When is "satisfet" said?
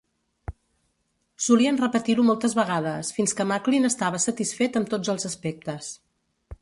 4.25-4.81